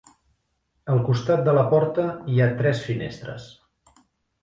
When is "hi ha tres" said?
2.33-2.85